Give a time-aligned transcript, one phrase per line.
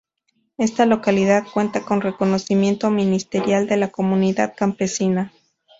[0.57, 5.31] Esta localidad cuenta con reconocimiento ministerial de comunidad campesina.